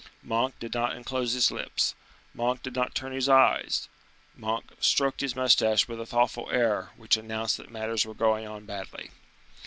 [0.23, 1.93] '"Monk did not unclose his lips;
[2.33, 3.87] Monk did not turn his eyes;
[4.35, 8.65] Monk stroked his mustache with a thoughtful air, which announced that matters were going on
[8.65, 9.11] badly.